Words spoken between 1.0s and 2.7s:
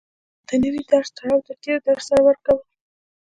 تړاو د تېر درس سره ورکول